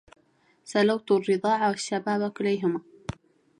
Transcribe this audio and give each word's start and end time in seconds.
سلوت 0.71 1.07
الرضاع 1.11 1.59
والشباب 1.69 2.21
كليهما 2.37 2.81